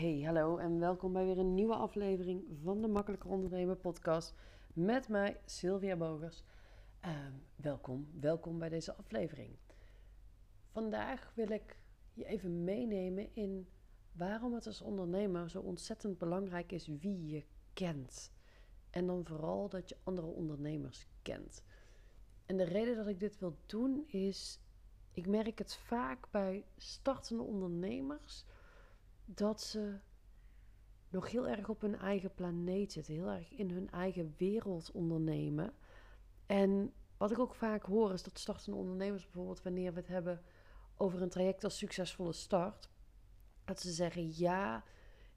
Hey, 0.00 0.20
hallo 0.20 0.56
en 0.56 0.78
welkom 0.78 1.12
bij 1.12 1.24
weer 1.24 1.38
een 1.38 1.54
nieuwe 1.54 1.74
aflevering 1.74 2.44
van 2.62 2.80
de 2.80 2.88
Makkelijker 2.88 3.30
Ondernemen 3.30 3.80
podcast 3.80 4.34
met 4.72 5.08
mij, 5.08 5.40
Sylvia 5.44 5.96
Bogers. 5.96 6.44
Ehm, 7.00 7.32
welkom, 7.56 8.08
welkom 8.20 8.58
bij 8.58 8.68
deze 8.68 8.94
aflevering. 8.94 9.56
Vandaag 10.70 11.32
wil 11.34 11.50
ik 11.50 11.78
je 12.12 12.24
even 12.24 12.64
meenemen 12.64 13.34
in 13.34 13.68
waarom 14.12 14.54
het 14.54 14.66
als 14.66 14.80
ondernemer 14.80 15.50
zo 15.50 15.60
ontzettend 15.60 16.18
belangrijk 16.18 16.72
is 16.72 16.86
wie 16.86 17.26
je 17.26 17.44
kent. 17.72 18.32
En 18.90 19.06
dan 19.06 19.24
vooral 19.24 19.68
dat 19.68 19.88
je 19.88 19.96
andere 20.02 20.26
ondernemers 20.26 21.06
kent. 21.22 21.64
En 22.46 22.56
de 22.56 22.64
reden 22.64 22.96
dat 22.96 23.06
ik 23.06 23.20
dit 23.20 23.38
wil 23.38 23.56
doen 23.66 24.04
is, 24.06 24.60
ik 25.12 25.26
merk 25.26 25.58
het 25.58 25.74
vaak 25.74 26.30
bij 26.30 26.64
startende 26.76 27.42
ondernemers 27.42 28.44
dat 29.34 29.60
ze 29.60 29.98
nog 31.08 31.30
heel 31.30 31.48
erg 31.48 31.68
op 31.68 31.80
hun 31.80 31.96
eigen 31.96 32.34
planeet 32.34 32.92
zitten, 32.92 33.14
heel 33.14 33.30
erg 33.30 33.52
in 33.52 33.70
hun 33.70 33.90
eigen 33.90 34.34
wereld 34.36 34.90
ondernemen. 34.90 35.72
En 36.46 36.92
wat 37.16 37.30
ik 37.30 37.38
ook 37.38 37.54
vaak 37.54 37.82
hoor 37.82 38.12
is 38.12 38.22
dat 38.22 38.38
startende 38.38 38.78
ondernemers 38.78 39.24
bijvoorbeeld, 39.24 39.62
wanneer 39.62 39.92
we 39.92 39.98
het 39.98 40.08
hebben 40.08 40.42
over 40.96 41.22
een 41.22 41.28
traject 41.28 41.64
als 41.64 41.78
succesvolle 41.78 42.32
start, 42.32 42.88
dat 43.64 43.80
ze 43.80 43.90
zeggen 43.90 44.38
ja, 44.38 44.84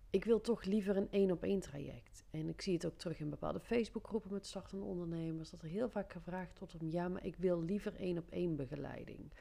ik 0.09 0.25
wil 0.25 0.41
toch 0.41 0.63
liever 0.63 0.97
een 0.97 1.11
één 1.11 1.31
op 1.31 1.43
één 1.43 1.59
traject. 1.59 2.23
En 2.29 2.49
ik 2.49 2.61
zie 2.61 2.73
het 2.73 2.85
ook 2.85 2.97
terug 2.97 3.19
in 3.19 3.29
bepaalde 3.29 3.59
Facebookgroepen 3.59 4.33
met 4.33 4.45
startende 4.45 4.85
ondernemers, 4.85 5.49
dat 5.49 5.61
er 5.61 5.67
heel 5.67 5.89
vaak 5.89 6.11
gevraagd 6.11 6.59
wordt 6.59 6.75
om 6.81 6.89
ja, 6.89 7.07
maar 7.07 7.25
ik 7.25 7.35
wil 7.35 7.61
liever 7.61 7.95
één 7.95 8.17
op 8.17 8.29
één 8.29 8.55
begeleiding. 8.55 9.33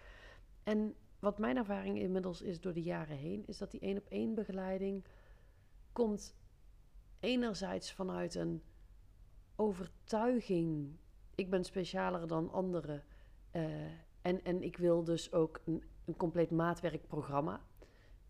En 0.62 0.94
wat 1.22 1.38
mijn 1.38 1.56
ervaring 1.56 1.98
inmiddels 1.98 2.42
is 2.42 2.60
door 2.60 2.72
de 2.72 2.82
jaren 2.82 3.16
heen, 3.16 3.46
is 3.46 3.58
dat 3.58 3.70
die 3.70 3.80
één 3.80 3.96
op 3.96 4.06
één 4.08 4.34
begeleiding 4.34 5.04
komt 5.92 6.34
enerzijds 7.20 7.92
vanuit 7.92 8.34
een 8.34 8.62
overtuiging. 9.56 10.96
Ik 11.34 11.50
ben 11.50 11.64
specialer 11.64 12.26
dan 12.26 12.50
anderen. 12.50 13.04
Uh, 13.52 13.84
en, 14.22 14.44
en 14.44 14.62
ik 14.62 14.76
wil 14.76 15.04
dus 15.04 15.32
ook 15.32 15.60
een, 15.64 15.82
een 16.04 16.16
compleet 16.16 16.50
maatwerkprogramma. 16.50 17.60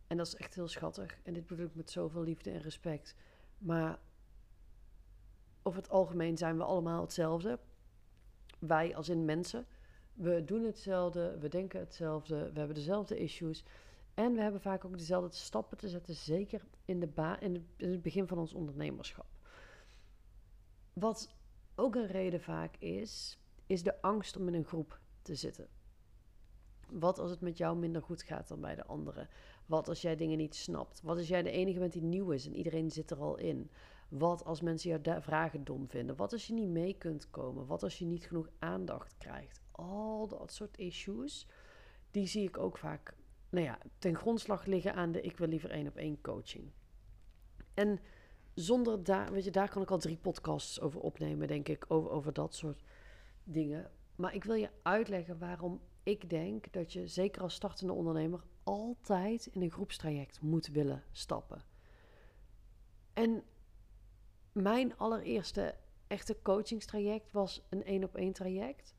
En 0.06 0.17
dat 0.17 0.27
is 0.27 0.34
echt 0.34 0.55
heel 0.55 0.69
schattig. 0.69 1.20
En 1.22 1.33
dit 1.33 1.47
bedoel 1.47 1.67
ik 1.67 1.74
met 1.74 1.91
zoveel 1.91 2.22
liefde 2.22 2.50
en 2.50 2.61
respect. 2.61 3.14
Maar 3.58 3.98
over 5.62 5.80
het 5.83 5.91
algemeen 5.91 6.36
zijn 6.36 6.56
we 6.56 6.64
allemaal 6.64 7.00
hetzelfde. 7.00 7.58
Wij 8.58 8.97
als 8.97 9.08
in 9.08 9.24
mensen. 9.24 9.67
We 10.14 10.44
doen 10.44 10.64
hetzelfde, 10.64 11.38
we 11.38 11.48
denken 11.48 11.80
hetzelfde, 11.80 12.52
we 12.52 12.58
hebben 12.58 12.77
dezelfde 12.77 13.18
issues. 13.18 13.64
En 14.14 14.34
we 14.34 14.41
hebben 14.41 14.60
vaak 14.60 14.84
ook 14.84 14.98
dezelfde 14.98 15.36
stappen 15.36 15.78
te 15.78 15.88
zetten, 15.88 16.14
zeker 16.14 16.64
in, 16.84 17.00
de 17.00 17.06
ba 17.06 17.41
in, 17.41 17.66
het 17.77 18.02
begin 18.02 18.27
van 18.27 18.38
ons 18.38 18.55
ondernemerschap. 18.55 19.27
Wat 20.92 21.34
ook 21.74 21.94
een 21.94 22.06
reden 22.06 22.40
vaak 22.40 22.77
is, 22.77 23.38
is 23.66 23.83
de 23.83 24.02
angst 24.02 24.36
om 24.36 24.48
in 24.48 24.55
een 24.55 24.64
groep 24.64 25.00
te 25.22 25.34
zitten. 25.34 25.68
Wat 26.90 27.18
als 27.18 27.30
het 27.30 27.40
met 27.40 27.58
jou 27.58 27.77
minder 27.77 28.02
goed 28.02 28.22
gaat 28.22 28.48
dan 28.48 28.60
bij 28.60 28.74
de 28.74 28.86
anderen? 28.86 29.28
Wat 29.66 29.88
als 29.88 30.02
jij 30.02 30.16
dingen 30.16 30.38
niet 30.38 30.55
snapt? 30.55 31.00
Wat 31.02 31.16
als 31.16 31.28
jij 31.28 31.42
de 31.42 31.50
enige 31.50 31.78
bent 31.78 31.92
die 31.92 32.02
nieuw 32.02 32.30
is 32.30 32.46
en 32.46 32.56
iedereen 32.56 32.90
zit 32.90 33.10
er 33.10 33.20
al 33.20 33.38
in? 33.38 33.70
Wat 34.08 34.44
als 34.44 34.60
mensen 34.60 35.00
jouw 35.02 35.20
vragen 35.20 35.64
dom 35.64 35.88
vinden? 35.88 36.16
Wat 36.16 36.33
als 36.33 36.46
je 36.46 36.52
niet 36.52 36.68
mee 36.68 36.94
kunt 36.94 37.30
komen? 37.30 37.66
Wat 37.66 37.83
als 37.83 37.98
je 37.98 38.05
niet 38.05 38.24
genoeg 38.24 38.48
aandacht 38.58 39.14
krijgt? 39.18 39.61
Al 39.83 40.28
dat 40.28 40.52
soort 40.52 40.78
issues, 40.78 41.47
die 42.11 42.27
zie 42.27 42.48
ik 42.48 42.58
ook 42.58 42.78
vaak 42.78 43.14
nou 43.52 43.64
ja, 43.64 43.78
ten 43.98 44.16
grondslag 44.16 44.64
liggen 44.64 44.94
aan 44.94 45.12
de 45.12 45.20
ik 45.20 45.36
wil 45.36 45.48
liever 45.48 45.70
één 45.70 45.86
op 45.86 45.97
één 45.97 46.20
coaching. 46.20 46.70
En 47.74 47.98
zonder 48.55 49.05
daar, 49.05 49.33
weet 49.33 49.44
je, 49.44 49.50
daar 49.50 49.69
kan 49.69 49.83
ik 49.83 49.91
al 49.91 49.98
drie 49.98 50.16
podcasts 50.16 50.80
over 50.80 51.00
opnemen, 51.00 51.48
denk 51.48 51.69
ik, 51.69 51.84
over, 51.89 52.11
over 52.11 52.33
dat 52.33 52.55
soort 52.55 52.83
dingen. 53.44 53.91
Maar 54.17 54.34
ik 54.34 54.45
wil 54.45 54.55
je 54.55 54.70
uitleggen 54.83 55.39
waarom 55.39 55.80
ik 56.02 56.30
denk 56.30 56.73
dat 56.73 56.92
je, 56.92 57.07
zeker 57.07 57.42
als 57.42 57.55
startende 57.55 57.92
ondernemer, 57.92 58.42
altijd 58.62 59.46
in 59.46 59.62
een 59.62 59.70
groepstraject 59.70 60.40
moet 60.40 60.67
willen 60.67 61.05
stappen. 61.12 61.64
En 63.12 63.42
mijn 64.52 64.96
allereerste 64.96 65.74
echte 66.07 66.36
coachingstraject 66.42 67.33
was 67.33 67.67
een 67.70 67.84
één 67.84 68.05
op 68.05 68.17
één 68.17 68.33
traject. 68.33 68.95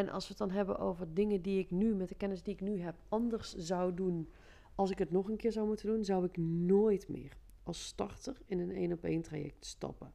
En 0.00 0.08
als 0.08 0.22
we 0.24 0.28
het 0.28 0.38
dan 0.38 0.50
hebben 0.50 0.78
over 0.78 1.14
dingen 1.14 1.42
die 1.42 1.58
ik 1.58 1.70
nu, 1.70 1.94
met 1.94 2.08
de 2.08 2.14
kennis 2.14 2.42
die 2.42 2.54
ik 2.54 2.60
nu 2.60 2.80
heb, 2.80 2.94
anders 3.08 3.54
zou 3.54 3.94
doen 3.94 4.30
als 4.74 4.90
ik 4.90 4.98
het 4.98 5.10
nog 5.10 5.28
een 5.28 5.36
keer 5.36 5.52
zou 5.52 5.66
moeten 5.66 5.86
doen, 5.86 6.04
zou 6.04 6.24
ik 6.24 6.36
nooit 6.36 7.08
meer 7.08 7.36
als 7.62 7.86
starter 7.86 8.40
in 8.46 8.58
een 8.58 8.70
één 8.70 8.92
op 8.92 9.04
één 9.04 9.22
traject 9.22 9.66
stappen. 9.66 10.14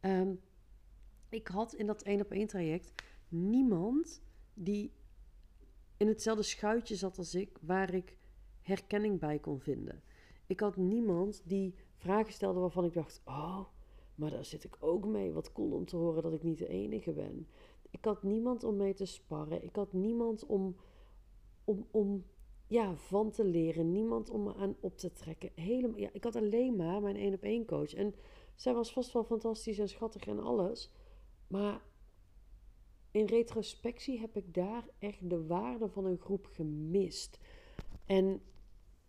Ehm, 0.00 0.34
ik 1.28 1.48
had 1.48 1.74
in 1.74 1.86
dat 1.86 2.02
één 2.02 2.20
op 2.20 2.30
één 2.30 2.46
traject 2.46 2.92
niemand 3.28 4.22
die 4.54 4.92
in 5.96 6.08
hetzelfde 6.08 6.42
schuitje 6.42 6.96
zat 6.96 7.18
als 7.18 7.34
ik, 7.34 7.58
waar 7.60 7.94
ik 7.94 8.16
herkenning 8.60 9.20
bij 9.20 9.38
kon 9.38 9.60
vinden. 9.60 10.02
Ik 10.46 10.60
had 10.60 10.76
niemand 10.76 11.42
die 11.44 11.74
vragen 11.96 12.32
stelde 12.32 12.60
waarvan 12.60 12.84
ik 12.84 12.92
dacht: 12.92 13.20
Oh, 13.24 13.60
maar 14.14 14.30
daar 14.30 14.44
zit 14.44 14.64
ik 14.64 14.76
ook 14.80 15.06
mee. 15.06 15.32
Wat 15.32 15.52
cool 15.52 15.72
om 15.72 15.84
te 15.84 15.96
horen 15.96 16.22
dat 16.22 16.32
ik 16.32 16.42
niet 16.42 16.58
de 16.58 16.68
enige 16.68 17.12
ben. 17.12 17.46
Ik 17.90 18.04
had 18.04 18.22
niemand 18.22 18.64
om 18.64 18.76
mee 18.76 18.94
te 18.94 19.04
sparren. 19.04 19.64
Ik 19.64 19.76
had 19.76 19.92
niemand 19.92 20.46
om, 20.46 20.76
om, 21.64 21.86
om 21.90 22.24
ja, 22.66 22.96
van 22.96 23.30
te 23.30 23.44
leren. 23.44 23.92
Niemand 23.92 24.30
om 24.30 24.42
me 24.42 24.54
aan 24.54 24.76
op 24.80 24.96
te 24.96 25.12
trekken. 25.12 25.50
Helemaal, 25.54 25.98
ja, 25.98 26.08
ik 26.12 26.24
had 26.24 26.36
alleen 26.36 26.76
maar 26.76 27.00
mijn 27.00 27.16
één 27.16 27.34
op 27.34 27.42
één 27.42 27.66
coach. 27.66 27.94
En 27.94 28.14
zij 28.54 28.74
was 28.74 28.92
vast 28.92 29.12
wel 29.12 29.24
fantastisch 29.24 29.78
en 29.78 29.88
schattig 29.88 30.26
en 30.26 30.38
alles. 30.38 30.90
Maar 31.46 31.82
in 33.10 33.24
retrospectie 33.24 34.20
heb 34.20 34.36
ik 34.36 34.54
daar 34.54 34.88
echt 34.98 35.30
de 35.30 35.46
waarde 35.46 35.88
van 35.88 36.04
een 36.04 36.18
groep 36.18 36.46
gemist. 36.46 37.38
En 38.06 38.42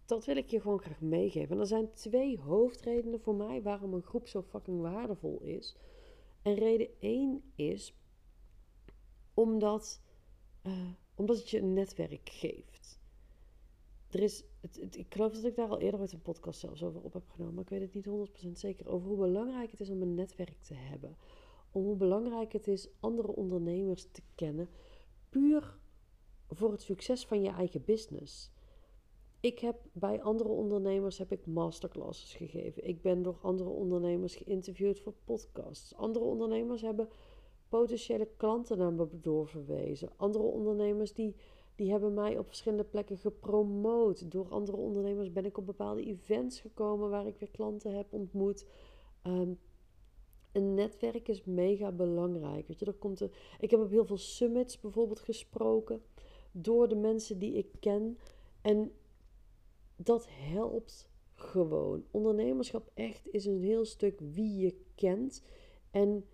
dat 0.06 0.26
wil 0.26 0.36
ik 0.36 0.50
je 0.50 0.62
gewoon 0.62 0.80
graag 0.80 1.02
meegeven. 1.02 1.56
En 1.56 1.60
er 1.60 1.68
zijn 1.68 1.94
twee 1.94 2.40
hoofdredenen 2.40 3.20
voor 3.20 3.36
mij 3.36 3.62
waarom 3.62 3.94
een 3.94 4.04
groep 4.04 4.28
zo 4.28 4.42
fucking 4.42 4.82
waardevol 4.82 5.42
is. 5.42 5.76
En 6.42 6.54
reden 6.54 6.90
één 7.00 7.42
is 7.56 7.99
omdat, 9.40 10.02
uh, 10.64 10.90
omdat 11.16 11.38
het 11.38 11.50
je 11.50 11.60
een 11.60 11.74
netwerk 11.74 12.30
geeft. 12.30 13.00
Er 14.10 14.20
is, 14.20 14.44
het, 14.62 14.98
ik 14.98 15.14
geloof 15.14 15.34
dat 15.34 15.44
ik 15.44 15.56
daar 15.56 15.70
al 15.70 15.80
eerder 15.80 16.00
met 16.00 16.12
een 16.12 16.22
podcast 16.22 16.60
zelfs 16.60 16.84
over 16.84 17.02
op 17.02 17.14
heb 17.14 17.30
genomen, 17.30 17.54
maar 17.54 17.64
ik 17.64 17.70
weet 17.70 17.82
het 17.82 17.94
niet 17.94 18.30
100% 18.48 18.52
zeker. 18.52 18.88
Over 18.88 19.08
hoe 19.08 19.18
belangrijk 19.18 19.72
het 19.72 19.80
is 19.80 19.90
om 19.90 20.02
een 20.02 20.14
netwerk 20.14 20.62
te 20.62 20.74
hebben. 20.74 21.18
Om 21.72 21.84
hoe 21.84 21.96
belangrijk 21.96 22.54
het 22.54 22.68
is 22.68 22.90
andere 23.00 23.36
ondernemers 23.36 24.08
te 24.12 24.22
kennen. 24.36 24.70
Puur 25.30 25.78
voor 26.48 26.72
het 26.72 26.82
succes 26.82 27.26
van 27.26 27.42
je 27.42 27.50
eigen 27.50 27.84
business. 27.86 28.52
Ik 29.40 29.60
heb 29.60 29.76
bij 29.92 30.22
andere 30.22 30.50
ondernemers 30.50 31.18
heb 31.18 31.32
ik 31.32 31.46
masterclasses 31.46 32.34
gegeven. 32.34 32.88
Ik 32.88 33.02
ben 33.02 33.22
door 33.22 33.38
andere 33.42 33.70
ondernemers 33.70 34.36
geïnterviewd 34.36 35.00
voor 35.00 35.14
podcasts. 35.24 35.96
Andere 35.96 36.26
ondernemers 36.26 36.82
hebben 36.82 37.10
potentiële 37.70 38.28
klanten 38.38 38.78
naar 38.78 38.94
me 38.94 39.08
doorverwezen. 39.22 40.10
Andere 40.16 40.44
ondernemers 40.44 41.14
die, 41.14 41.36
die 41.76 41.92
hebben 41.92 42.14
mij 42.14 42.38
op 42.38 42.48
verschillende 42.48 42.84
plekken 42.84 43.18
gepromoot. 43.18 44.32
Door 44.32 44.50
andere 44.50 44.78
ondernemers 44.78 45.32
ben 45.32 45.46
ik 45.46 45.58
op 45.58 45.66
bepaalde 45.66 46.06
events 46.06 46.60
gekomen 46.60 47.10
waar 47.10 47.28
ik 47.28 47.40
weer 47.40 47.52
klanten 47.52 47.96
heb 47.96 48.14
ontmoet. 48.14 48.66
Ehm, 49.22 49.52
een 50.52 50.74
netwerk 50.74 51.28
is 51.28 51.44
mega 51.44 51.92
belangrijk. 51.92 52.68
Weet 52.68 52.80
je, 52.80 52.86
er 52.86 52.94
komt 52.94 53.20
een, 53.20 53.32
ik 53.60 53.72
heb 53.72 53.80
op 53.80 53.90
heel 53.90 54.06
veel 54.06 54.18
summits 54.18 54.80
bijvoorbeeld 54.80 55.20
gesproken 55.20 56.02
door 56.52 56.88
de 56.88 56.96
mensen 56.96 57.40
die 57.40 57.54
ik 57.54 57.68
ken. 57.80 58.18
En 58.62 58.92
dat 59.96 60.28
helpt 60.30 61.10
gewoon. 61.36 62.04
Ondernemerschap 62.12 62.92
echt 62.94 63.28
is 63.32 63.46
een 63.46 63.62
heel 63.62 63.86
stuk 63.86 64.20
wie 64.20 64.58
je 64.58 64.76
kent. 64.96 65.44
En 65.92 66.26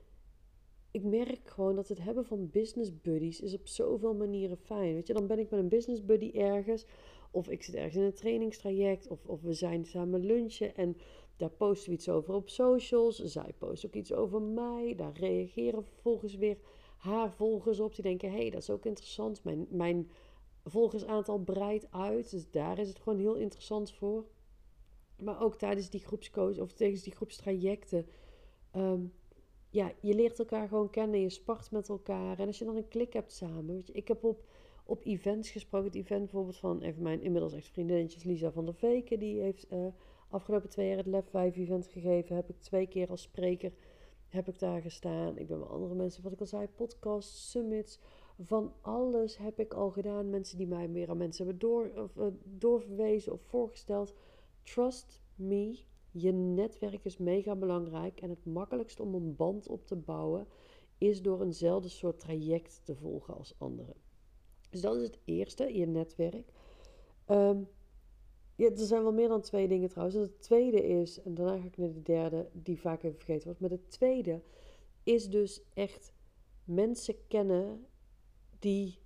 ik 0.96 1.04
merk 1.04 1.50
gewoon 1.50 1.76
dat 1.76 1.88
het 1.88 2.04
hebben 2.04 2.26
van 2.26 2.50
business 2.52 3.02
buddies 3.02 3.42
is 3.42 3.54
op 3.54 3.68
zoveel 3.68 4.14
manieren 4.14 4.58
fijn. 4.58 4.94
Weet 4.94 5.08
je, 5.08 5.14
dan 5.14 5.28
ben 5.28 5.40
ik 5.40 5.50
met 5.50 5.60
een 5.60 5.70
business 5.70 6.06
buddy 6.06 6.32
ergens. 6.34 6.86
Of 7.32 7.50
ik 7.50 7.64
zit 7.64 7.76
ergens 7.76 7.96
in 7.96 8.02
een 8.02 8.14
trainingstraject. 8.14 9.08
Of, 9.08 9.26
of 9.26 9.42
we 9.42 9.54
zijn 9.54 9.86
samen 9.86 10.26
lunchen. 10.26 10.76
En 10.76 10.98
daar 11.38 11.50
posten 11.50 11.90
we 11.90 11.96
iets 11.96 12.10
over 12.10 12.34
op 12.34 12.50
socials. 12.50 13.24
Zij 13.24 13.54
post 13.58 13.86
ook 13.86 13.94
iets 13.94 14.14
over 14.14 14.42
mij. 14.42 14.94
Daar 14.96 15.18
reageren 15.18 15.84
vervolgens 15.84 16.36
weer 16.36 16.58
haar 16.98 17.32
volgers 17.32 17.80
op. 17.80 17.96
Die 17.96 18.04
denken, 18.04 18.32
hé, 18.32 18.38
hey, 18.38 18.50
dat 18.50 18.62
is 18.62 18.70
ook 18.70 18.86
interessant. 18.86 19.44
Mijn, 19.44 19.68
mijn 19.70 20.10
volgersaantal 20.64 21.40
breidt 21.40 21.92
uit. 21.92 22.32
Dus 22.32 22.50
daar 22.52 22.80
is 22.80 22.88
het 22.88 23.00
gewoon 23.00 23.20
heel 23.20 23.36
interessant 23.36 23.92
voor. 23.92 24.26
Maar 25.18 25.42
ook 25.42 25.56
tijdens 25.56 25.90
die 25.90 26.06
groepscoach 26.06 26.60
of 26.60 26.74
tijdens 26.74 27.04
die 27.04 27.16
groepstrajecten. 27.16 28.08
Um, 28.76 29.14
ja, 29.76 29.92
je 30.00 30.14
leert 30.14 30.40
elkaar 30.40 30.68
gewoon 30.68 30.90
kennen. 30.90 31.20
Je 31.20 31.30
spart 31.30 31.72
met 31.72 31.90
elkaar. 31.90 32.40
En 32.40 32.48
als 32.48 32.58
je 32.58 32.66
dan 32.66 32.76
een 32.76 32.88
klik 32.88 33.14
hebt 33.14 33.32
samen. 33.32 33.74
Weet 33.76 33.88
je, 33.88 33.94
ik 33.94 34.08
heb 34.08 34.24
op, 34.24 34.44
op 34.86 35.06
events 35.06 35.50
gesproken. 35.50 35.88
Het 35.88 35.96
event 35.96 36.22
bijvoorbeeld 36.22 36.58
van 36.58 36.82
even 36.82 37.02
mijn 37.02 37.22
inmiddels 37.22 37.54
echt 37.54 37.68
vriendinnetjes 37.68 38.24
Lisa 38.24 38.52
van 38.52 38.66
der 38.66 38.76
Veken. 38.76 39.20
Die 39.20 39.42
heeft 39.42 39.72
uh, 39.72 39.88
afgelopen 40.30 40.70
twee 40.70 40.88
jaar 40.88 40.98
het 40.98 41.06
Lab 41.06 41.30
5 41.30 41.56
event 41.56 41.88
gegeven. 41.88 42.36
Heb 42.36 42.50
ik 42.50 42.62
twee 42.62 42.88
keer 42.88 43.10
als 43.10 43.22
spreker 43.22 43.72
heb 44.36 44.48
ik 44.48 44.60
daar 44.60 44.82
gestaan. 44.82 45.38
Ik 45.38 45.48
ben 45.48 45.60
met 45.60 45.70
andere 45.70 45.96
mensen, 45.96 46.24
wat 46.24 46.32
ik 46.32 46.40
al 46.40 46.46
zei, 46.46 46.68
podcasts, 46.68 47.52
summits. 47.52 48.00
Van 48.40 48.74
alles 48.82 49.38
heb 49.38 49.60
ik 49.60 49.74
al 49.74 49.90
gedaan. 49.90 50.30
Mensen 50.30 50.58
die 50.58 50.68
mij 50.68 50.88
meer 50.88 51.10
aan 51.10 51.18
mensen 51.18 51.46
hebben 51.46 51.70
door, 51.70 51.92
of, 51.96 52.16
uh, 52.16 52.26
doorverwezen 52.44 53.34
of 53.34 53.42
voorgesteld. 53.42 54.14
Trust 54.64 55.22
me, 55.36 55.80
je 56.18 56.32
netwerk 56.32 57.06
is 57.06 57.18
mega 57.18 57.56
belangrijk. 57.56 58.22
En 58.22 58.30
het 58.30 58.46
makkelijkst 58.46 59.00
om 59.00 59.14
een 59.14 59.36
band 59.36 59.68
op 59.68 59.86
te 59.86 59.96
bouwen 59.96 60.48
is 60.98 61.22
door 61.22 61.42
eenzelfde 61.42 61.90
soort 61.90 62.20
traject 62.20 62.82
te 62.84 62.96
volgen 62.96 63.38
als 63.38 63.56
anderen. 63.58 63.96
Dus 64.70 64.82
dat 64.82 64.96
is 64.96 65.04
het 65.04 65.20
eerste, 65.26 65.78
je 65.78 65.86
netwerk. 65.86 66.52
Ja, 68.58 68.70
er 68.70 68.78
zijn 68.86 69.04
wel 69.04 69.14
meer 69.14 69.28
dan 69.28 69.42
twee 69.42 69.68
dingen 69.68 69.90
trouwens. 69.90 70.18
Het 70.18 70.42
tweede 70.42 70.88
is, 70.88 71.22
en 71.22 71.34
daarna 71.34 71.58
ga 71.58 71.66
ik 71.66 71.78
naar 71.78 71.94
de 71.94 72.02
derde, 72.02 72.50
die 72.54 72.80
vaak 72.80 73.04
even 73.04 73.18
vergeten 73.18 73.44
wordt. 73.44 73.60
Maar 73.60 73.70
het 73.70 73.92
tweede 73.92 74.42
is 75.04 75.30
dus 75.30 75.62
echt 75.74 76.14
mensen 76.64 77.28
kennen 77.28 77.86
die, 78.60 79.00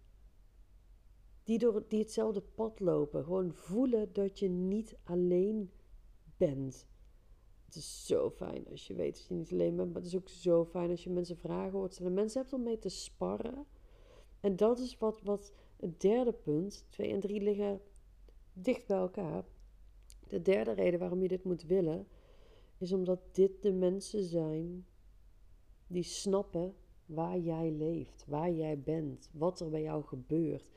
die, 1.44 1.58
door, 1.58 1.84
die 1.88 2.00
hetzelfde 2.00 2.42
pad 2.42 2.80
lopen. 2.80 3.24
Gewoon 3.24 3.54
voelen 3.54 4.14
dat 4.14 4.40
je 4.40 4.50
niet 4.50 4.98
alleen 5.04 5.72
bent. 6.38 6.88
Het 7.70 7.78
is 7.78 8.06
zo 8.06 8.30
fijn 8.30 8.68
als 8.72 8.88
je 8.88 8.94
weet 8.94 9.16
dat 9.18 9.26
je 9.28 9.34
niet 9.34 9.52
alleen 9.52 9.76
bent. 9.76 9.94
Maar 9.94 10.02
het 10.02 10.12
is 10.12 10.18
ook 10.18 10.30
zo 10.30 10.66
fijn 10.66 10.90
als 10.90 11.04
je 11.04 11.10
mensen 11.10 11.38
vragen 11.38 11.72
hoort 11.72 11.94
stellen. 11.94 12.14
Mensen 12.14 12.42
hebben 12.42 12.60
om 12.60 12.66
mee 12.66 12.80
te 12.80 12.90
sparren. 12.90 13.66
En 14.40 14.56
dat 14.56 14.80
is 14.80 14.98
wat, 14.98 15.22
wat 15.22 15.54
het 15.76 16.02
derde 16.02 16.34
punt. 16.34 16.86
Twee 16.90 17.12
en 17.12 17.20
drie 17.20 17.42
liggen 17.42 17.82
dicht 18.54 18.88
bij 18.88 18.98
elkaar. 18.98 19.46
De 20.28 20.42
derde 20.42 20.72
reden 20.72 21.00
waarom 21.00 21.22
je 21.22 21.28
dit 21.28 21.44
moet 21.44 21.64
willen, 21.64 22.08
is 22.78 22.94
omdat 22.94 23.20
dit 23.32 23.62
de 23.62 23.72
mensen 23.72 24.24
zijn 24.24 24.86
die 25.88 26.04
snappen 26.04 26.76
waar 27.06 27.38
jij 27.38 27.72
leeft, 27.72 28.26
waar 28.28 28.52
jij 28.52 28.80
bent, 28.80 29.30
wat 29.34 29.60
er 29.60 29.70
bij 29.70 29.82
jou 29.82 30.04
gebeurt. 30.04 30.70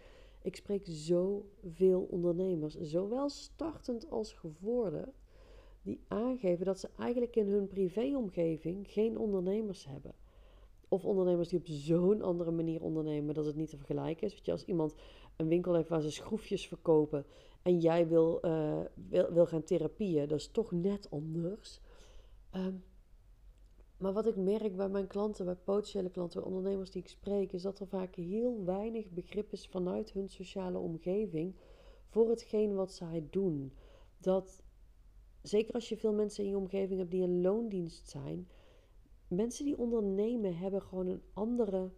Ik 0.43 0.57
spreek 0.57 0.87
zoveel 0.87 2.07
ondernemers, 2.11 2.81
zowel 2.81 3.29
startend 3.29 4.11
als 4.11 4.33
gevorderd, 4.33 5.22
die 5.83 6.01
aangeven 6.09 6.65
dat 6.65 6.79
ze 6.79 6.89
eigenlijk 6.99 7.37
in 7.37 7.49
hun 7.49 7.67
privéomgeving 7.67 8.91
geen 8.91 9.19
ondernemers 9.19 9.87
hebben. 9.87 10.15
Of 10.89 11.05
ondernemers 11.05 11.49
die 11.49 11.59
op 11.59 11.67
zo'n 11.67 12.23
andere 12.23 12.51
manier 12.51 12.83
ondernemen 12.83 13.35
dat 13.35 13.47
het 13.47 13.57
niet 13.57 13.71
te 13.71 13.77
vergelijken 13.77 14.27
is. 14.27 14.35
Weet 14.35 14.45
je, 14.45 14.53
als 14.53 14.65
iemand 14.65 14.95
een 15.37 15.49
winkel 15.49 15.75
heeft 15.75 15.89
waar 15.89 16.01
ze 16.01 16.11
schroefjes 16.11 16.67
verkopen 16.67 17.25
en 17.63 17.81
jij 17.81 18.09
wil, 18.09 18.39
uh, 18.45 18.81
wil, 19.09 19.33
wil 19.33 19.47
gaan 19.47 19.65
therapieën, 19.65 20.29
dat 20.29 20.39
is 20.39 20.51
toch 20.51 20.73
net 20.73 21.11
anders. 21.11 21.81
Um, 22.57 22.85
maar 24.03 24.13
wat 24.13 24.27
ik 24.27 24.37
merk 24.37 24.77
bij 24.77 24.89
mijn 24.89 25.07
klanten, 25.07 25.45
bij 25.45 25.55
potentiële 25.55 26.11
klanten, 26.11 26.41
bij 26.41 26.51
ondernemers 26.51 26.91
die 26.91 27.03
ik 27.03 27.09
spreek, 27.09 27.53
is 27.53 27.63
dat 27.63 27.79
er 27.79 27.87
vaak 27.87 28.15
heel 28.15 28.65
weinig 28.65 29.11
begrip 29.11 29.53
is 29.53 29.69
vanuit 29.69 30.13
hun 30.13 30.29
sociale 30.29 30.79
omgeving 30.79 31.55
voor 32.09 32.29
hetgeen 32.29 32.75
wat 32.75 32.93
zij 32.93 33.27
doen. 33.31 33.73
Dat, 34.19 34.62
zeker 35.43 35.75
als 35.75 35.89
je 35.89 35.97
veel 35.97 36.13
mensen 36.13 36.45
in 36.45 36.51
je 36.51 36.57
omgeving 36.57 36.99
hebt 36.99 37.11
die 37.11 37.23
een 37.23 37.41
loondienst 37.41 38.09
zijn, 38.09 38.49
mensen 39.29 39.65
die 39.65 39.79
ondernemen 39.79 40.57
hebben 40.57 40.83
gewoon 40.83 41.07
een 41.07 41.23
andere 41.33 41.91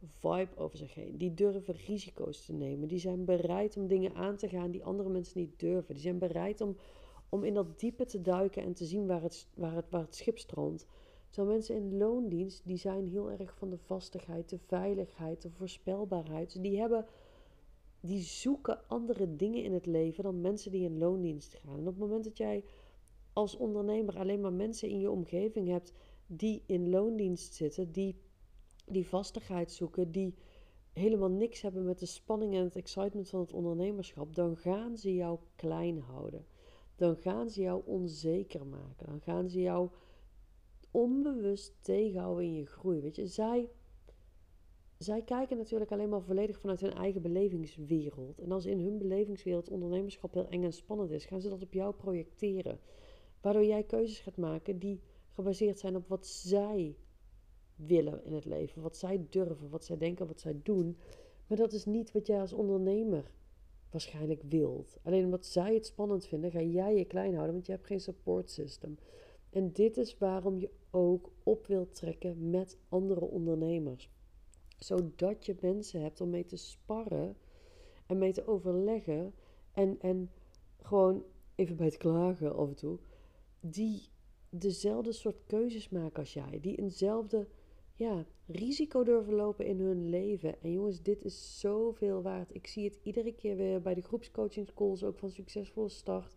vibe 0.00 0.56
over 0.56 0.78
zich 0.78 0.94
heen. 0.94 1.18
Die 1.18 1.34
durven 1.34 1.74
risico's 1.74 2.44
te 2.44 2.52
nemen. 2.52 2.88
Die 2.88 2.98
zijn 2.98 3.24
bereid 3.24 3.76
om 3.76 3.86
dingen 3.86 4.14
aan 4.14 4.36
te 4.36 4.48
gaan 4.48 4.70
die 4.70 4.84
andere 4.84 5.08
mensen 5.08 5.40
niet 5.40 5.58
durven. 5.58 5.94
Die 5.94 6.02
zijn 6.02 6.18
bereid 6.18 6.60
om, 6.60 6.76
om 7.28 7.44
in 7.44 7.54
dat 7.54 7.80
diepe 7.80 8.04
te 8.04 8.20
duiken 8.20 8.62
en 8.62 8.74
te 8.74 8.84
zien 8.84 9.06
waar 9.06 9.22
het, 9.22 9.48
waar 9.54 9.74
het, 9.74 9.90
waar 9.90 10.00
het 10.00 10.14
schip 10.14 10.38
stroomt. 10.38 10.86
Zo 11.28 11.44
mensen 11.44 11.76
in 11.76 11.96
loondienst, 11.96 12.66
die 12.66 12.76
zijn 12.76 13.08
heel 13.08 13.30
erg 13.30 13.54
van 13.54 13.70
de 13.70 13.78
vastigheid, 13.78 14.48
de 14.48 14.58
veiligheid, 14.58 15.42
de 15.42 15.50
voorspelbaarheid. 15.50 16.62
Die 16.62 16.78
hebben, 16.78 17.06
die 18.06 18.22
zoeken 18.22 18.88
andere 18.88 19.36
dingen 19.36 19.64
in 19.64 19.72
het 19.72 19.86
leven 19.86 20.24
dan 20.24 20.40
mensen 20.40 20.70
die 20.70 20.84
in 20.84 20.98
loondienst 20.98 21.54
gaan. 21.54 21.74
En 21.74 21.80
op 21.80 21.86
het 21.86 21.98
moment 21.98 22.24
dat 22.24 22.36
jij 22.36 22.64
als 23.32 23.56
ondernemer 23.56 24.18
alleen 24.18 24.40
maar 24.40 24.52
mensen 24.52 24.88
in 24.88 25.00
je 25.00 25.10
omgeving 25.10 25.68
hebt 25.68 25.92
die 26.26 26.62
in 26.66 26.90
loondienst 26.90 27.54
zitten, 27.54 27.92
die 27.92 28.16
die 28.86 29.08
vastigheid 29.08 29.72
zoeken, 29.72 30.10
die 30.10 30.34
helemaal 30.92 31.30
niks 31.30 31.60
hebben 31.60 31.84
met 31.84 31.98
de 31.98 32.06
spanning 32.06 32.54
en 32.54 32.64
het 32.64 32.76
excitement 32.76 33.28
van 33.28 33.40
het 33.40 33.52
ondernemerschap, 33.52 34.34
dan 34.34 34.56
gaan 34.56 34.96
ze 34.96 35.14
jou 35.14 35.38
klein 35.56 35.98
houden. 35.98 36.46
Dan 36.96 37.16
gaan 37.16 37.50
ze 37.50 37.60
jou 37.60 37.82
onzeker 37.84 38.66
maken. 38.66 39.06
Dan 39.06 39.20
gaan 39.20 39.48
ze 39.48 39.60
jou 39.60 39.88
onbewust 40.90 41.74
tegenhouden 41.80 42.44
in 42.44 42.54
je 42.54 42.66
groei. 42.66 43.00
Weet 43.00 43.16
je, 43.16 43.26
zij, 43.26 43.70
zij 44.98 45.22
kijken 45.22 45.56
natuurlijk 45.56 45.92
alleen 45.92 46.08
maar 46.08 46.22
volledig 46.22 46.60
vanuit 46.60 46.80
hun 46.80 46.94
eigen 46.94 47.22
belevingswereld. 47.22 48.38
En 48.38 48.52
als 48.52 48.66
in 48.66 48.80
hun 48.80 48.98
belevingswereld 48.98 49.68
ondernemerschap 49.68 50.34
heel 50.34 50.48
eng 50.48 50.64
en 50.64 50.72
spannend 50.72 51.10
is, 51.10 51.24
gaan 51.24 51.40
ze 51.40 51.48
dat 51.48 51.62
op 51.62 51.72
jou 51.72 51.94
projecteren. 51.94 52.80
Waardoor 53.40 53.64
jij 53.64 53.82
keuzes 53.82 54.20
gaat 54.20 54.36
maken 54.36 54.78
die 54.78 55.00
gebaseerd 55.32 55.78
zijn 55.78 55.96
op 55.96 56.08
wat 56.08 56.26
zij 56.26 56.96
willen 57.74 58.24
in 58.24 58.32
het 58.32 58.44
leven. 58.44 58.82
Wat 58.82 58.96
zij 58.96 59.26
durven, 59.30 59.70
wat 59.70 59.84
zij 59.84 59.96
denken, 59.96 60.26
wat 60.26 60.40
zij 60.40 60.60
doen. 60.62 60.96
Maar 61.46 61.58
dat 61.58 61.72
is 61.72 61.84
niet 61.84 62.12
wat 62.12 62.26
jij 62.26 62.40
als 62.40 62.52
ondernemer 62.52 63.30
waarschijnlijk 63.90 64.42
wilt. 64.48 64.98
Alleen 65.02 65.24
omdat 65.24 65.46
zij 65.46 65.74
het 65.74 65.86
spannend 65.86 66.26
vinden, 66.26 66.50
ga 66.50 66.60
jij 66.62 66.96
je 66.96 67.04
klein 67.04 67.32
houden, 67.32 67.54
want 67.54 67.66
je 67.66 67.72
hebt 67.72 67.86
geen 67.86 68.00
support 68.00 68.50
system. 68.50 68.98
En 69.50 69.72
dit 69.72 69.96
is 69.96 70.18
waarom 70.18 70.58
je 70.58 70.70
ook 70.90 71.30
op 71.42 71.66
wilt 71.66 71.94
trekken 71.94 72.50
met 72.50 72.78
andere 72.88 73.24
ondernemers. 73.24 74.10
Zodat 74.78 75.46
je 75.46 75.56
mensen 75.60 76.00
hebt 76.00 76.20
om 76.20 76.30
mee 76.30 76.44
te 76.44 76.56
sparren 76.56 77.36
en 78.06 78.18
mee 78.18 78.32
te 78.32 78.46
overleggen. 78.46 79.34
En, 79.72 80.00
en 80.00 80.30
gewoon 80.82 81.24
even 81.54 81.76
bij 81.76 81.86
het 81.86 81.96
klagen 81.96 82.56
af 82.56 82.68
en 82.68 82.74
toe. 82.74 82.98
Die 83.60 84.08
dezelfde 84.48 85.12
soort 85.12 85.46
keuzes 85.46 85.88
maken 85.88 86.18
als 86.18 86.32
jij. 86.32 86.58
Die 86.60 86.76
eenzelfde 86.76 87.46
ja, 87.94 88.26
risico 88.46 89.04
durven 89.04 89.34
lopen 89.34 89.66
in 89.66 89.80
hun 89.80 90.08
leven. 90.08 90.62
En 90.62 90.72
jongens, 90.72 91.02
dit 91.02 91.24
is 91.24 91.60
zoveel 91.60 92.22
waard. 92.22 92.54
Ik 92.54 92.66
zie 92.66 92.84
het 92.84 92.98
iedere 93.02 93.32
keer 93.32 93.56
weer 93.56 93.82
bij 93.82 93.94
de 93.94 94.02
groepscoaching 94.02 94.74
calls, 94.74 95.04
ook 95.04 95.18
van 95.18 95.30
Succesvolle 95.30 95.88
Start. 95.88 96.34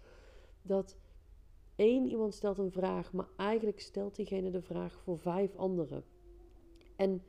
Dat 0.62 0.98
één 1.76 2.06
iemand 2.06 2.34
stelt 2.34 2.58
een 2.58 2.72
vraag, 2.72 3.14
maar 3.14 3.30
eigenlijk 3.38 3.80
stelt 3.80 4.16
diegene 4.16 4.52
de 4.52 4.62
vraag 4.62 5.00
voor 5.04 5.18
vijf 5.18 5.56
anderen. 5.56 6.04
En 6.96 7.24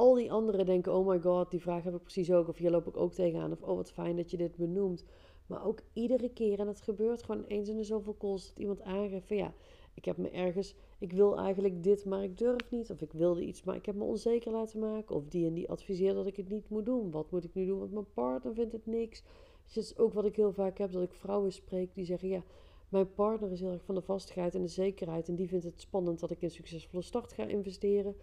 al 0.00 0.14
die 0.14 0.32
anderen 0.32 0.66
denken: 0.66 0.94
oh 0.94 1.06
my 1.06 1.20
god, 1.20 1.50
die 1.50 1.60
vraag 1.60 1.84
heb 1.84 1.94
ik 1.94 2.02
precies 2.02 2.32
ook. 2.32 2.48
Of 2.48 2.56
hier 2.56 2.70
loop 2.70 2.86
ik 2.86 2.96
ook 2.96 3.12
tegenaan. 3.12 3.52
Of 3.52 3.62
oh, 3.62 3.76
wat 3.76 3.92
fijn 3.92 4.16
dat 4.16 4.30
je 4.30 4.36
dit 4.36 4.56
benoemt. 4.56 5.04
Maar 5.46 5.64
ook 5.64 5.80
iedere 5.92 6.30
keer, 6.30 6.60
en 6.60 6.66
het 6.66 6.80
gebeurt 6.80 7.22
gewoon 7.22 7.44
eens 7.44 7.68
in 7.68 7.76
de 7.76 7.84
zoveel 7.84 8.16
calls, 8.18 8.48
dat 8.48 8.58
iemand 8.58 8.82
aangeeft 8.82 9.26
van 9.26 9.36
ja, 9.36 9.54
ik 9.94 10.04
heb 10.04 10.16
me 10.16 10.30
ergens, 10.30 10.74
ik 10.98 11.12
wil 11.12 11.38
eigenlijk 11.38 11.82
dit, 11.82 12.04
maar 12.04 12.22
ik 12.22 12.38
durf 12.38 12.70
niet. 12.70 12.90
Of 12.90 13.00
ik 13.00 13.12
wilde 13.12 13.44
iets, 13.44 13.62
maar 13.62 13.76
ik 13.76 13.86
heb 13.86 13.94
me 13.94 14.04
onzeker 14.04 14.52
laten 14.52 14.80
maken. 14.80 15.14
Of 15.14 15.28
die 15.28 15.46
en 15.46 15.54
die 15.54 15.70
adviseert 15.70 16.14
dat 16.14 16.26
ik 16.26 16.36
het 16.36 16.48
niet 16.48 16.68
moet 16.68 16.84
doen. 16.84 17.10
Wat 17.10 17.30
moet 17.30 17.44
ik 17.44 17.54
nu 17.54 17.66
doen? 17.66 17.78
Want 17.78 17.92
mijn 17.92 18.12
partner 18.14 18.54
vindt 18.54 18.72
het 18.72 18.86
niks. 18.86 19.22
Dus 19.66 19.76
is 19.76 19.98
ook 19.98 20.12
wat 20.12 20.24
ik 20.24 20.36
heel 20.36 20.52
vaak 20.52 20.78
heb, 20.78 20.92
dat 20.92 21.02
ik 21.02 21.12
vrouwen 21.12 21.52
spreek 21.52 21.94
die 21.94 22.04
zeggen, 22.04 22.28
ja, 22.28 22.42
mijn 22.88 23.14
partner 23.14 23.52
is 23.52 23.60
heel 23.60 23.72
erg 23.72 23.84
van 23.84 23.94
de 23.94 24.02
vastigheid 24.02 24.54
en 24.54 24.62
de 24.62 24.68
zekerheid. 24.68 25.28
En 25.28 25.34
die 25.34 25.48
vindt 25.48 25.64
het 25.64 25.80
spannend 25.80 26.20
dat 26.20 26.30
ik 26.30 26.42
in 26.42 26.50
succesvolle 26.50 27.02
start 27.02 27.32
ga 27.32 27.44
investeren. 27.46 28.16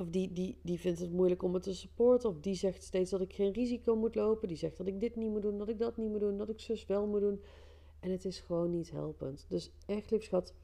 Of 0.00 0.08
die, 0.08 0.32
die, 0.32 0.58
die 0.62 0.80
vindt 0.80 0.98
het 0.98 1.12
moeilijk 1.12 1.42
om 1.42 1.50
me 1.50 1.60
te 1.60 1.74
supporten. 1.74 2.28
Of 2.28 2.40
die 2.40 2.54
zegt 2.54 2.82
steeds 2.82 3.10
dat 3.10 3.20
ik 3.20 3.32
geen 3.32 3.52
risico 3.52 3.96
moet 3.96 4.14
lopen. 4.14 4.48
Die 4.48 4.56
zegt 4.56 4.76
dat 4.76 4.86
ik 4.86 5.00
dit 5.00 5.16
niet 5.16 5.30
moet 5.30 5.42
doen, 5.42 5.58
dat 5.58 5.68
ik 5.68 5.78
dat 5.78 5.96
niet 5.96 6.10
moet 6.10 6.20
doen, 6.20 6.36
dat 6.36 6.48
ik 6.48 6.60
zus 6.60 6.86
wel 6.86 7.06
moet 7.06 7.20
doen. 7.20 7.40
En 8.00 8.10
het 8.10 8.24
is 8.24 8.40
gewoon 8.40 8.70
niet 8.70 8.90
helpend. 8.90 9.46
Dus 9.48 9.72
echt 9.86 10.10
lief 10.10 10.22
schat, 10.22 10.54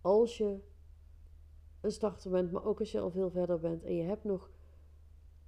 als 0.00 0.36
je 0.38 0.58
een 1.80 1.92
starter 1.92 2.30
bent, 2.30 2.52
maar 2.52 2.64
ook 2.64 2.80
als 2.80 2.92
je 2.92 3.00
al 3.00 3.10
veel 3.10 3.30
verder 3.30 3.60
bent 3.60 3.84
en 3.84 3.94
je 3.94 4.02
hebt 4.02 4.24
nog 4.24 4.50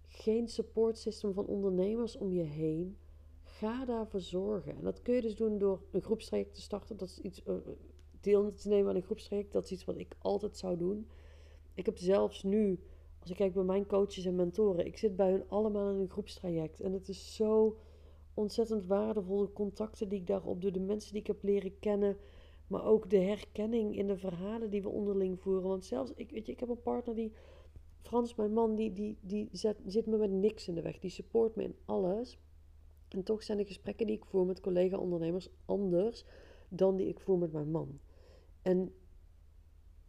geen 0.07 0.49
support 0.49 0.99
system 0.99 1.33
van 1.33 1.47
ondernemers 1.47 2.17
om 2.17 2.33
je 2.33 2.43
heen, 2.43 2.97
ga 3.43 3.85
daarvoor 3.85 4.21
zorgen. 4.21 4.77
En 4.77 4.83
dat 4.83 5.03
kun 5.03 5.15
je 5.15 5.21
dus 5.21 5.37
doen 5.37 5.59
door 5.59 5.83
een 5.91 6.03
groepstraject 6.03 6.55
te 6.55 6.61
starten. 6.61 6.97
Dat 6.97 7.09
is 7.09 7.19
iets, 7.19 7.43
uh, 7.47 7.55
deel 8.21 8.55
te 8.55 8.69
nemen 8.69 8.91
aan 8.91 8.97
een 8.97 9.03
groepstraject. 9.03 9.53
Dat 9.53 9.65
is 9.65 9.71
iets 9.71 9.85
wat 9.85 9.99
ik 9.99 10.17
altijd 10.19 10.57
zou 10.57 10.77
doen. 10.77 11.09
Ik 11.79 11.87
heb 11.87 11.99
zelfs 11.99 12.43
nu, 12.43 12.79
als 13.21 13.31
ik 13.31 13.37
kijk 13.37 13.55
bij 13.55 13.65
mijn 13.65 13.87
coaches 13.87 14.25
en 14.25 14.35
mentoren, 14.35 14.87
ik 14.87 14.99
zit 14.99 15.17
bij 15.17 15.31
hun 15.31 15.49
allemaal 15.49 15.91
in 15.91 16.01
een 16.01 16.11
groepstraject. 16.11 16.81
En 16.81 16.93
het 16.93 17.09
is 17.09 17.35
zo 17.35 17.77
ontzettend 18.35 18.87
waardevolle 18.87 19.53
contacten 19.53 20.09
die 20.09 20.21
ik 20.21 20.27
daarop 20.27 20.63
doe, 20.63 20.71
de 20.71 20.81
mensen 20.81 21.13
die 21.13 21.21
ik 21.21 21.27
heb 21.27 21.43
leren 21.43 21.79
kennen, 21.79 22.17
maar 22.67 22.85
ook 22.85 23.11
de 23.11 23.19
herkenning 23.19 23.97
in 23.97 24.07
de 24.07 24.17
verhalen 24.17 24.71
die 24.71 24.83
we 24.83 24.89
onderling 24.89 25.41
voeren. 25.41 25.69
Want 25.69 25.85
zelfs, 25.85 26.13
ik, 26.15 26.31
weet 26.31 26.47
je, 26.47 26.53
ik 26.53 26.61
heb 26.61 26.69
een 26.69 26.83
partner 26.83 27.15
die 27.15 27.33
Frans, 28.03 28.35
mijn 28.35 28.53
man, 28.53 28.75
die, 28.75 28.93
die, 28.93 29.19
die 29.21 29.49
zit 29.87 30.07
me 30.07 30.17
met 30.17 30.31
niks 30.31 30.69
in 30.69 30.75
de 30.75 30.83
weg. 30.83 30.99
Die 30.99 31.11
support 31.11 31.57
me 31.57 31.63
in 31.63 31.77
alles. 31.85 32.39
En 33.09 33.23
toch 33.23 33.43
zijn 33.43 33.59
de 33.59 33.65
gesprekken 33.65 34.07
die 34.07 34.17
ik 34.17 34.25
voer 34.25 34.47
met 34.47 34.61
collega-ondernemers 34.61 35.49
anders 35.65 36.25
dan 36.69 36.97
die 36.97 37.09
ik 37.09 37.21
voer 37.21 37.39
met 37.39 37.53
mijn 37.53 37.71
man. 37.71 38.01
En 38.63 38.93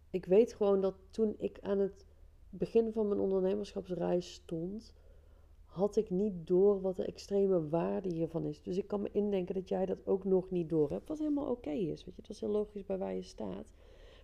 ik 0.10 0.26
weet 0.26 0.54
gewoon 0.54 0.82
dat 0.82 0.96
toen 1.10 1.36
ik 1.38 1.58
aan 1.62 1.80
het 1.80 2.06
begin 2.50 2.92
van 2.92 3.08
mijn 3.08 3.20
ondernemerschapsreis 3.20 4.34
stond, 4.34 4.94
had 5.66 5.96
ik 5.96 6.10
niet 6.10 6.48
door 6.48 6.82
wat 6.82 6.96
de 6.96 7.06
extreme 7.06 7.70
waarde 7.70 8.10
hiervan 8.10 8.46
is. 8.46 8.62
Dus 8.62 8.78
ik 8.78 8.88
kan 8.88 9.02
me 9.02 9.10
indenken 9.12 9.56
dat 9.56 9.70
jij 9.70 9.86
dat 9.86 10.06
ook 10.06 10.24
nog 10.24 10.50
niet 10.50 10.70
door 10.70 10.90
hebt, 10.90 11.08
wat 11.08 11.20
helemaal 11.20 11.50
oké 11.50 11.70
is. 11.70 12.06
Weet 12.06 12.16
je, 12.16 12.22
dat 12.22 12.30
is 12.30 12.40
heel 12.40 12.50
logisch 12.50 12.86
bij 12.86 12.98
waar 12.98 13.14
je 13.14 13.22
staat. 13.22 13.72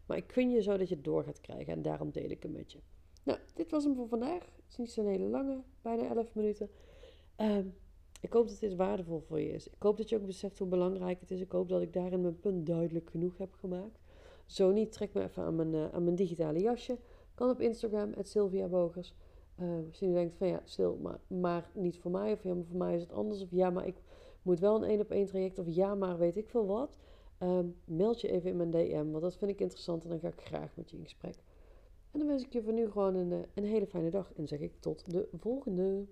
Maar 0.05 0.17
ik 0.17 0.27
kun 0.27 0.49
je 0.49 0.61
zo 0.61 0.77
dat 0.77 0.89
je 0.89 0.95
het 0.95 1.03
door 1.03 1.23
gaat 1.23 1.41
krijgen 1.41 1.73
en 1.73 1.81
daarom 1.81 2.11
deel 2.11 2.29
ik 2.29 2.43
hem 2.43 2.51
met 2.51 2.71
je. 2.71 2.79
Nou, 3.23 3.39
dit 3.53 3.71
was 3.71 3.83
hem 3.83 3.95
voor 3.95 4.07
vandaag. 4.07 4.43
Het 4.43 4.65
is 4.69 4.77
niet 4.77 4.91
zo'n 4.91 5.07
hele 5.07 5.27
lange, 5.27 5.61
bijna 5.81 6.15
11 6.15 6.35
minuten. 6.35 6.69
Um, 7.37 7.73
ik 8.21 8.33
hoop 8.33 8.47
dat 8.47 8.59
dit 8.59 8.75
waardevol 8.75 9.19
voor 9.19 9.39
je 9.39 9.51
is. 9.51 9.67
Ik 9.67 9.81
hoop 9.81 9.97
dat 9.97 10.09
je 10.09 10.15
ook 10.15 10.25
beseft 10.25 10.59
hoe 10.59 10.67
belangrijk 10.67 11.19
het 11.19 11.31
is. 11.31 11.39
Ik 11.39 11.51
hoop 11.51 11.69
dat 11.69 11.81
ik 11.81 11.93
daarin 11.93 12.21
mijn 12.21 12.39
punt 12.39 12.65
duidelijk 12.65 13.09
genoeg 13.09 13.37
heb 13.37 13.53
gemaakt. 13.53 13.99
Zo 14.45 14.71
niet, 14.71 14.91
trek 14.91 15.13
me 15.13 15.23
even 15.23 15.43
aan 15.43 15.55
mijn, 15.55 15.73
uh, 15.73 15.93
aan 15.93 16.03
mijn 16.03 16.15
digitale 16.15 16.59
jasje. 16.59 16.97
Kan 17.33 17.49
op 17.49 17.59
Instagram, 17.59 18.13
Sylvia 18.21 18.67
Bogers. 18.67 19.13
Uh, 19.59 19.85
als 19.87 19.99
je 19.99 20.05
nu 20.05 20.13
denkt 20.13 20.35
van 20.35 20.47
ja, 20.47 20.61
stil, 20.63 20.97
maar, 21.01 21.19
maar 21.27 21.69
niet 21.73 21.99
voor 21.99 22.11
mij. 22.11 22.31
Of 22.31 22.43
ja, 22.43 22.53
maar 22.53 22.65
voor 22.65 22.77
mij 22.77 22.95
is 22.95 23.01
het 23.01 23.11
anders. 23.11 23.41
Of 23.41 23.51
ja, 23.51 23.69
maar 23.69 23.87
ik 23.87 24.01
moet 24.41 24.59
wel 24.59 24.75
een 24.75 24.89
één 24.89 24.99
op 24.99 25.11
één 25.11 25.25
traject. 25.25 25.59
Of 25.59 25.65
ja, 25.67 25.95
maar 25.95 26.17
weet 26.17 26.37
ik 26.37 26.49
veel 26.49 26.65
wat. 26.65 26.97
Um, 27.39 27.75
meld 27.85 28.21
je 28.21 28.31
even 28.31 28.49
in 28.49 28.57
mijn 28.57 28.71
DM, 28.71 29.11
want 29.11 29.21
dat 29.21 29.35
vind 29.35 29.51
ik 29.51 29.59
interessant 29.59 30.03
en 30.03 30.09
dan 30.09 30.19
ga 30.19 30.27
ik 30.27 30.41
graag 30.41 30.75
met 30.75 30.89
je 30.89 30.97
in 30.97 31.03
gesprek. 31.03 31.35
En 32.11 32.19
dan 32.19 32.27
wens 32.27 32.43
ik 32.43 32.53
je 32.53 32.63
voor 32.63 32.73
nu 32.73 32.91
gewoon 32.91 33.15
een, 33.15 33.31
eh, 33.31 33.39
een 33.53 33.63
hele 33.63 33.87
fijne 33.87 34.09
dag 34.09 34.33
en 34.33 34.47
zeg 34.47 34.59
ik 34.59 34.73
tot 34.79 35.11
de 35.11 35.27
volgende. 35.33 36.05